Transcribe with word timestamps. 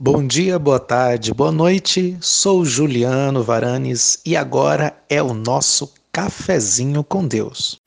Bom 0.00 0.24
dia, 0.24 0.60
boa 0.60 0.78
tarde, 0.78 1.34
boa 1.34 1.50
noite. 1.50 2.16
Sou 2.20 2.64
Juliano 2.64 3.42
Varanes 3.42 4.20
e 4.24 4.36
agora 4.36 4.96
é 5.10 5.20
o 5.20 5.34
nosso 5.34 5.92
cafezinho 6.12 7.02
com 7.02 7.26
Deus. 7.26 7.80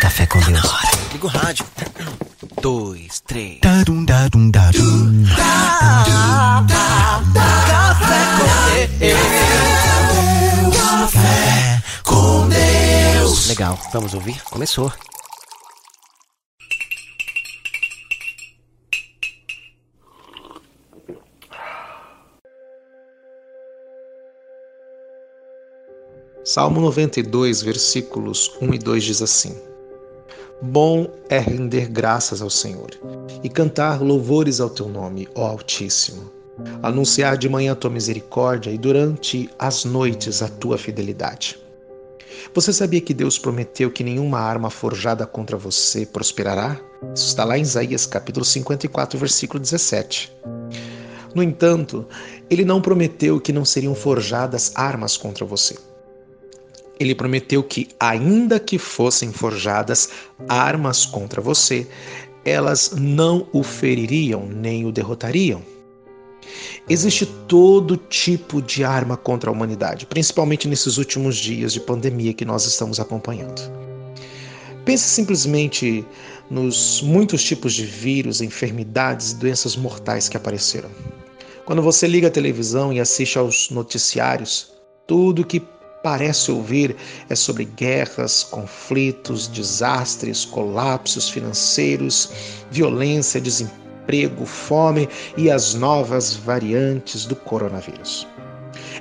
Café 0.00 0.26
com 0.26 0.40
Deus. 0.40 0.60
Liga 1.12 1.26
o 1.26 1.28
rádio. 1.28 1.64
Dois, 2.60 3.20
três. 3.20 3.60
Darum, 3.60 4.04
darum, 4.04 4.50
darum. 4.50 5.24
Café 10.72 11.80
com 12.02 12.48
Deus. 12.48 13.46
Legal, 13.46 13.78
vamos 13.92 14.14
ouvir? 14.14 14.42
Começou. 14.50 14.92
Salmo 26.44 26.80
92, 26.80 27.62
versículos 27.62 28.52
1 28.60 28.74
e 28.74 28.78
2 28.78 29.04
diz 29.04 29.22
assim: 29.22 29.56
Bom 30.62 31.08
é 31.28 31.38
render 31.38 31.88
graças 31.88 32.40
ao 32.40 32.50
Senhor 32.50 32.90
e 33.42 33.48
cantar 33.48 34.00
louvores 34.00 34.60
ao 34.60 34.70
teu 34.70 34.88
nome, 34.88 35.28
ó 35.34 35.46
Altíssimo. 35.46 36.30
Anunciar 36.82 37.36
de 37.36 37.48
manhã 37.48 37.72
a 37.72 37.76
tua 37.76 37.90
misericórdia 37.90 38.70
e 38.70 38.78
durante 38.78 39.50
as 39.58 39.84
noites 39.84 40.40
a 40.40 40.48
tua 40.48 40.78
fidelidade. 40.78 41.58
Você 42.54 42.72
sabia 42.72 43.00
que 43.00 43.12
Deus 43.12 43.38
prometeu 43.38 43.90
que 43.90 44.04
nenhuma 44.04 44.38
arma 44.38 44.70
forjada 44.70 45.26
contra 45.26 45.56
você 45.56 46.06
prosperará? 46.06 46.80
Isso 47.14 47.26
está 47.26 47.44
lá 47.44 47.58
em 47.58 47.62
Isaías 47.62 48.06
capítulo 48.06 48.44
54, 48.44 49.18
versículo 49.18 49.60
17. 49.60 50.32
No 51.34 51.42
entanto, 51.42 52.06
ele 52.48 52.64
não 52.64 52.80
prometeu 52.80 53.38
que 53.38 53.52
não 53.52 53.64
seriam 53.64 53.94
forjadas 53.94 54.72
armas 54.74 55.18
contra 55.18 55.44
você. 55.44 55.76
Ele 56.98 57.14
prometeu 57.14 57.62
que, 57.62 57.88
ainda 58.00 58.58
que 58.58 58.78
fossem 58.78 59.32
forjadas 59.32 60.08
armas 60.48 61.04
contra 61.04 61.40
você, 61.40 61.86
elas 62.44 62.92
não 62.92 63.46
o 63.52 63.62
feririam 63.62 64.46
nem 64.46 64.86
o 64.86 64.92
derrotariam. 64.92 65.62
Existe 66.88 67.26
todo 67.48 67.96
tipo 67.96 68.62
de 68.62 68.84
arma 68.84 69.16
contra 69.16 69.50
a 69.50 69.52
humanidade, 69.52 70.06
principalmente 70.06 70.68
nesses 70.68 70.96
últimos 70.96 71.36
dias 71.36 71.72
de 71.72 71.80
pandemia 71.80 72.32
que 72.32 72.44
nós 72.44 72.64
estamos 72.64 73.00
acompanhando. 73.00 73.60
Pense 74.84 75.08
simplesmente 75.08 76.06
nos 76.48 77.02
muitos 77.02 77.42
tipos 77.42 77.74
de 77.74 77.84
vírus, 77.84 78.40
enfermidades 78.40 79.32
e 79.32 79.36
doenças 79.36 79.74
mortais 79.74 80.28
que 80.28 80.36
apareceram. 80.36 80.88
Quando 81.64 81.82
você 81.82 82.06
liga 82.06 82.28
a 82.28 82.30
televisão 82.30 82.92
e 82.92 83.00
assiste 83.00 83.36
aos 83.36 83.68
noticiários, 83.70 84.72
tudo 85.04 85.44
que 85.44 85.60
parece 86.06 86.52
ouvir 86.52 86.94
é 87.28 87.34
sobre 87.34 87.64
guerras, 87.64 88.44
conflitos, 88.44 89.48
desastres, 89.48 90.44
colapsos 90.44 91.28
financeiros, 91.28 92.30
violência, 92.70 93.40
desemprego, 93.40 94.46
fome 94.46 95.08
e 95.36 95.50
as 95.50 95.74
novas 95.74 96.36
variantes 96.36 97.26
do 97.26 97.34
coronavírus. 97.34 98.24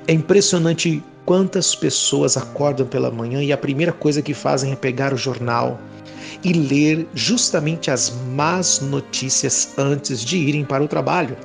É 0.08 0.14
impressionante 0.14 1.04
quantas 1.28 1.76
pessoas 1.76 2.38
acordam 2.38 2.88
pela 2.88 3.12
manhã 3.12 3.44
e 3.44 3.54
a 3.54 3.58
primeira 3.58 3.94
coisa 3.94 4.20
que 4.20 4.34
fazem 4.34 4.72
é 4.72 4.76
pegar 4.76 5.14
o 5.14 5.18
jornal 5.18 5.80
e 6.44 6.54
ler 6.54 7.08
justamente 7.14 7.92
as 7.92 8.12
más 8.34 8.80
notícias 8.80 9.76
antes 9.78 10.22
de 10.22 10.38
irem 10.38 10.66
para 10.66 10.84
o 10.84 10.88
trabalho. 10.88 11.38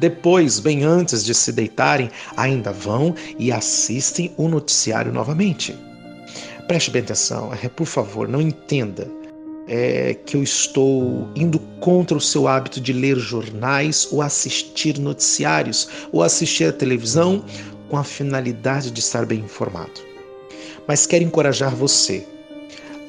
Depois, 0.00 0.58
bem 0.58 0.82
antes 0.82 1.22
de 1.22 1.34
se 1.34 1.52
deitarem, 1.52 2.10
ainda 2.34 2.72
vão 2.72 3.14
e 3.38 3.52
assistem 3.52 4.32
o 4.38 4.48
noticiário 4.48 5.12
novamente. 5.12 5.76
Preste 6.66 6.90
bem 6.90 7.02
atenção, 7.02 7.52
é, 7.52 7.68
por 7.68 7.84
favor, 7.84 8.26
não 8.26 8.40
entenda 8.40 9.06
é, 9.68 10.14
que 10.14 10.38
eu 10.38 10.42
estou 10.42 11.28
indo 11.36 11.58
contra 11.80 12.16
o 12.16 12.20
seu 12.20 12.48
hábito 12.48 12.80
de 12.80 12.94
ler 12.94 13.16
jornais 13.18 14.08
ou 14.10 14.22
assistir 14.22 14.98
noticiários 14.98 15.88
ou 16.10 16.22
assistir 16.22 16.64
a 16.64 16.72
televisão 16.72 17.44
com 17.90 17.98
a 17.98 18.04
finalidade 18.04 18.90
de 18.90 19.00
estar 19.00 19.26
bem 19.26 19.40
informado. 19.40 20.00
Mas 20.88 21.06
quero 21.06 21.24
encorajar 21.24 21.76
você 21.76 22.26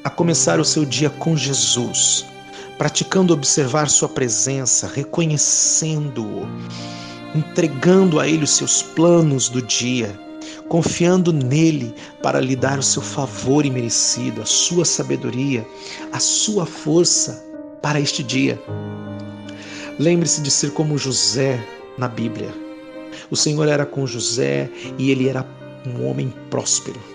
a 0.04 0.10
começar 0.10 0.60
o 0.60 0.64
seu 0.64 0.84
dia 0.84 1.08
com 1.08 1.36
Jesus, 1.36 2.26
praticando 2.82 3.32
observar 3.32 3.88
Sua 3.88 4.08
presença, 4.08 4.90
reconhecendo-o, 4.92 6.48
entregando 7.32 8.18
a 8.18 8.26
Ele 8.26 8.42
os 8.42 8.56
seus 8.56 8.82
planos 8.82 9.48
do 9.48 9.62
dia, 9.62 10.18
confiando 10.68 11.32
nele 11.32 11.94
para 12.24 12.40
lhe 12.40 12.56
dar 12.56 12.80
o 12.80 12.82
seu 12.82 13.00
favor 13.00 13.64
imerecido, 13.64 14.42
a 14.42 14.44
sua 14.44 14.84
sabedoria, 14.84 15.64
a 16.10 16.18
sua 16.18 16.66
força 16.66 17.40
para 17.80 18.00
este 18.00 18.20
dia. 18.20 18.60
Lembre-se 19.96 20.40
de 20.40 20.50
ser 20.50 20.72
como 20.72 20.98
José 20.98 21.64
na 21.96 22.08
Bíblia. 22.08 22.52
O 23.30 23.36
Senhor 23.36 23.68
era 23.68 23.86
com 23.86 24.08
José 24.08 24.68
e 24.98 25.12
ele 25.12 25.28
era 25.28 25.46
um 25.86 26.04
homem 26.04 26.34
próspero. 26.50 27.11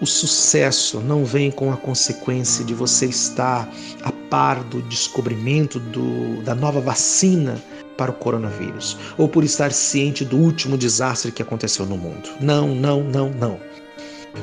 O 0.00 0.06
sucesso 0.06 1.00
não 1.00 1.24
vem 1.24 1.50
com 1.50 1.72
a 1.72 1.76
consequência 1.76 2.64
de 2.64 2.74
você 2.74 3.06
estar 3.06 3.68
a 4.02 4.12
par 4.12 4.62
do 4.64 4.82
descobrimento 4.82 5.80
do, 5.80 6.42
da 6.42 6.54
nova 6.54 6.80
vacina 6.80 7.62
para 7.96 8.10
o 8.10 8.14
coronavírus 8.14 8.98
ou 9.16 9.26
por 9.26 9.42
estar 9.42 9.72
ciente 9.72 10.22
do 10.22 10.36
último 10.36 10.76
desastre 10.76 11.32
que 11.32 11.40
aconteceu 11.40 11.86
no 11.86 11.96
mundo. 11.96 12.28
Não, 12.40 12.74
não, 12.74 13.02
não, 13.02 13.30
não. 13.30 13.58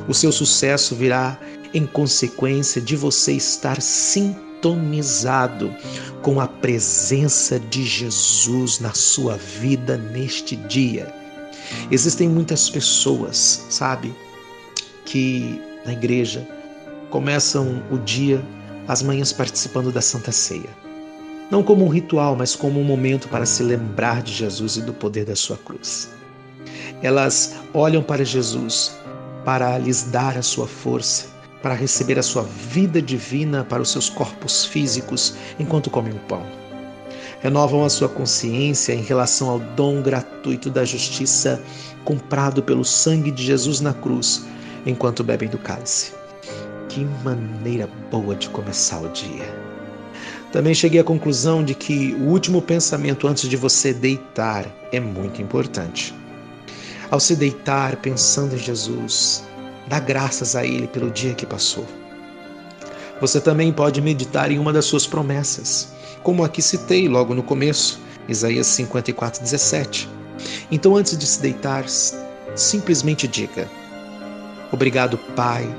O 0.08 0.14
seu 0.14 0.32
sucesso 0.32 0.96
virá 0.96 1.38
em 1.72 1.86
consequência 1.86 2.82
de 2.82 2.96
você 2.96 3.34
estar 3.34 3.80
sintonizado 3.80 5.72
com 6.24 6.42
a 6.42 6.48
presença 6.48 7.60
de 7.60 7.84
Jesus 7.84 8.80
na 8.80 8.94
sua 8.94 9.38
vida 9.38 9.98
neste 9.98 10.56
dia. 10.56 11.14
Existem 11.92 12.28
muitas 12.28 12.70
pessoas, 12.70 13.66
sabe, 13.70 14.14
que 15.06 15.62
na 15.86 15.94
igreja 15.94 16.48
começam 17.10 17.84
o 17.92 17.98
dia, 17.98 18.44
as 18.88 19.02
manhãs 19.02 19.32
participando 19.32 19.92
da 19.92 20.02
Santa 20.02 20.32
Ceia. 20.32 20.70
Não 21.52 21.62
como 21.62 21.86
um 21.86 21.90
ritual, 21.90 22.36
mas 22.36 22.56
como 22.56 22.80
um 22.80 22.84
momento 22.84 23.28
para 23.28 23.46
se 23.46 23.62
lembrar 23.62 24.22
de 24.22 24.34
Jesus 24.34 24.78
e 24.78 24.82
do 24.82 24.94
poder 24.94 25.26
da 25.26 25.36
sua 25.36 25.58
cruz. 25.58 26.10
Elas 27.02 27.56
olham 27.74 28.02
para 28.02 28.26
Jesus 28.26 28.98
para 29.46 29.78
lhes 29.78 30.04
dar 30.04 30.38
a 30.38 30.42
sua 30.42 30.68
força, 30.68 31.28
para 31.62 31.74
receber 31.74 32.18
a 32.18 32.24
sua 32.24 32.44
vida 32.44 33.02
divina 33.02 33.64
para 33.64 33.82
os 33.82 33.92
seus 33.92 34.10
corpos 34.10 34.66
físicos 34.66 35.36
enquanto 35.60 35.90
comem 35.90 36.14
o 36.14 36.20
pão. 36.22 36.44
Renovam 37.42 37.84
a 37.84 37.90
sua 37.90 38.08
consciência 38.08 38.94
em 38.94 39.02
relação 39.02 39.50
ao 39.50 39.60
dom 39.60 40.02
gratuito 40.02 40.70
da 40.70 40.86
justiça 40.86 41.62
comprado 42.06 42.64
pelo 42.64 42.86
sangue 42.86 43.32
de 43.32 43.44
Jesus 43.44 43.82
na 43.82 43.94
cruz 43.94 44.46
enquanto 44.86 45.24
bebem 45.24 45.50
do 45.50 45.58
cálice. 45.58 46.14
Que 46.90 47.06
maneira 47.24 47.90
boa 48.12 48.36
de 48.36 48.50
começar 48.50 49.00
o 49.02 49.10
dia! 49.10 49.64
Também 50.52 50.76
cheguei 50.76 51.00
à 51.00 51.04
conclusão 51.04 51.64
de 51.64 51.74
que 51.74 52.14
o 52.14 52.26
último 52.26 52.62
pensamento 52.62 53.28
antes 53.28 53.50
de 53.50 53.58
você 53.58 53.92
deitar 53.92 54.68
é 54.92 55.00
muito 55.00 55.42
importante. 55.42 56.14
Ao 57.10 57.20
se 57.20 57.36
deitar 57.36 57.96
pensando 57.98 58.54
em 58.54 58.60
Jesus, 58.60 59.44
dá 59.88 60.00
graças 60.00 60.56
a 60.56 60.64
Ele 60.64 60.88
pelo 60.88 61.10
dia 61.10 61.34
que 61.34 61.46
passou. 61.46 61.86
Você 63.20 63.42
também 63.42 63.72
pode 63.72 64.02
meditar 64.02 64.52
em 64.52 64.60
uma 64.60 64.72
das 64.72 64.86
suas 64.86 65.08
promessas, 65.08 65.94
como 66.22 66.44
aqui 66.44 66.62
citei 66.62 67.08
logo 67.08 67.34
no 67.34 67.42
começo, 67.42 68.00
Isaías 68.28 68.68
54, 68.68 69.42
17. 69.42 70.10
Então, 70.72 70.96
antes 70.96 71.18
de 71.18 71.26
se 71.26 71.42
deitar, 71.42 71.86
simplesmente 72.56 73.28
diga: 73.28 73.68
Obrigado, 74.74 75.20
Pai, 75.36 75.70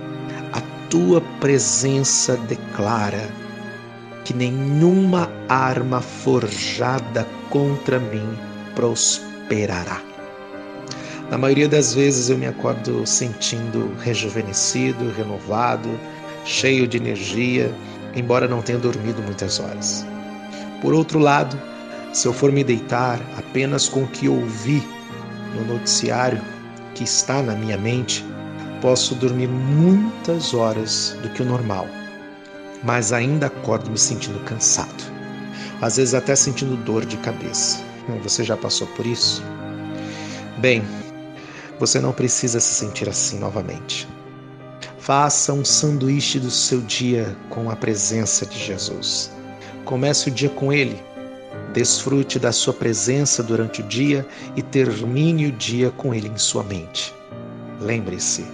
a 0.53 0.61
tua 0.89 1.21
presença 1.41 2.37
declara 2.37 3.29
que 4.25 4.33
nenhuma 4.33 5.29
arma 5.49 6.01
forjada 6.01 7.27
contra 7.51 7.99
mim 7.99 8.39
prosperará. 8.77 10.01
Na 11.29 11.37
maioria 11.37 11.69
das 11.69 11.93
vezes 11.93 12.31
eu 12.31 12.39
me 12.39 12.47
acordo 12.47 13.05
sentindo 13.05 13.93
rejuvenescido, 13.99 15.13
renovado, 15.17 15.91
cheio 16.45 16.87
de 16.87 16.97
energia, 16.97 17.75
embora 18.15 18.47
não 18.47 18.63
tenha 18.63 18.79
dormido 18.79 19.21
muitas 19.23 19.59
horas. 19.59 20.07
Por 20.81 20.95
outro 20.95 21.19
lado, 21.19 21.61
se 22.13 22.29
eu 22.29 22.33
for 22.33 22.53
me 22.53 22.63
deitar 22.63 23.21
apenas 23.37 23.89
com 23.89 24.05
o 24.05 24.09
que 24.09 24.29
ouvi 24.29 24.87
no 25.53 25.75
noticiário 25.75 26.41
que 26.95 27.03
está 27.03 27.43
na 27.43 27.57
minha 27.57 27.77
mente, 27.77 28.25
posso 28.85 29.15
dormir 29.15 29.49
muitas 29.49 30.53
horas 30.53 31.17
do 31.23 31.31
que 31.31 31.41
o 31.41 31.45
normal, 31.47 31.89
mas 32.83 33.15
ainda 33.15 33.47
acordo 33.47 33.91
me 33.91 33.97
sentindo 33.97 34.39
cansado, 34.41 35.03
às 35.81 35.97
vezes 35.97 36.13
até 36.13 36.37
sentindo 36.37 36.77
dor 36.85 37.07
de 37.07 37.17
cabeça. 37.17 37.83
Você 38.23 38.45
já 38.45 38.59
passou 38.59 38.87
por 38.89 39.07
isso? 39.07 39.43
Bem, 40.59 40.85
você 41.81 41.99
não 41.99 42.13
precisa 42.13 42.61
se 42.61 42.75
sentir 42.75 43.09
assim 43.09 43.39
novamente. 43.39 44.07
Faça 44.99 45.55
um 45.55 45.65
sanduíche 45.65 46.39
do 46.39 46.51
seu 46.51 46.83
dia 46.83 47.35
com 47.49 47.71
a 47.71 47.77
presença 47.77 48.45
de 48.45 48.59
Jesus. 48.59 49.31
Comece 49.87 50.29
o 50.29 50.31
dia 50.31 50.51
com 50.51 50.71
Ele. 50.71 51.03
Desfrute 51.73 52.39
da 52.39 52.53
sua 52.53 52.75
presença 52.75 53.43
durante 53.43 53.81
o 53.81 53.85
dia 53.85 54.29
e 54.55 54.61
termine 54.61 55.47
o 55.47 55.53
dia 55.53 55.91
com 55.91 56.15
Ele 56.15 56.29
em 56.29 56.37
sua 56.37 56.63
mente. 56.63 57.15
Lembre-se, 57.81 58.45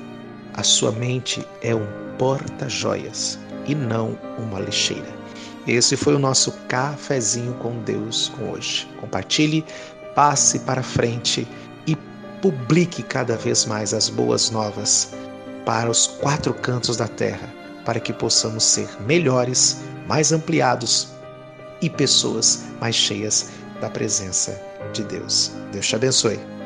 a 0.60 0.62
sua 0.62 0.92
mente 0.92 1.46
é 1.62 1.74
um 1.74 1.86
porta-joias 2.18 3.38
e 3.66 3.74
não 3.74 4.18
uma 4.36 4.60
lixeira. 4.60 5.08
Esse 5.66 5.96
foi 5.96 6.14
o 6.14 6.18
nosso 6.18 6.52
cafezinho 6.68 7.54
com 7.54 7.82
Deus 7.82 8.30
com 8.36 8.50
hoje. 8.50 8.86
Compartilhe, 9.00 9.64
passe 10.14 10.58
para 10.60 10.82
frente 10.82 11.48
e 11.86 11.96
publique 12.42 13.02
cada 13.02 13.36
vez 13.36 13.64
mais 13.64 13.94
as 13.94 14.10
boas 14.10 14.50
novas 14.50 15.14
para 15.64 15.90
os 15.90 16.06
quatro 16.06 16.52
cantos 16.52 16.98
da 16.98 17.08
terra, 17.08 17.48
para 17.86 17.98
que 17.98 18.12
possamos 18.12 18.62
ser 18.62 18.88
melhores, 19.06 19.80
mais 20.06 20.30
ampliados 20.30 21.08
e 21.80 21.88
pessoas 21.88 22.64
mais 22.78 22.94
cheias 22.94 23.48
da 23.80 23.88
presença 23.88 24.60
de 24.92 25.04
Deus. 25.04 25.52
Deus 25.72 25.86
te 25.86 25.96
abençoe. 25.96 26.59